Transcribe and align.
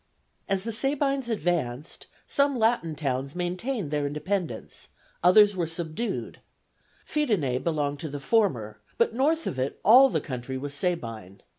As 0.49 0.63
the 0.63 0.71
Sabines 0.71 1.29
advanced, 1.29 2.07
some 2.25 2.57
Latin 2.57 2.95
towns 2.95 3.35
maintained 3.35 3.91
their 3.91 4.07
independence, 4.07 4.87
others 5.23 5.55
were 5.55 5.67
subdued; 5.67 6.39
Fidenæ 7.05 7.63
belonged 7.63 7.99
to 7.99 8.09
the 8.09 8.19
former, 8.19 8.81
but 8.97 9.13
north 9.13 9.45
of 9.45 9.59
it 9.59 9.79
all 9.85 10.09
the 10.09 10.19
country 10.19 10.57
was 10.57 10.73
Sabine. 10.73 11.43